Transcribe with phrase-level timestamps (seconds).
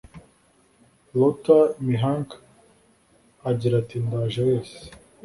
[1.19, 2.29] Lothar Mihank
[3.49, 4.79] agira ati ndaje wese